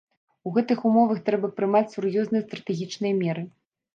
У 0.51 0.53
гэтых 0.53 0.79
умовах 0.91 1.19
трэба 1.27 1.51
прымаць 1.59 1.83
сур'ёзныя 1.93 2.43
стратэгічныя 2.47 3.13
меры. 3.23 3.43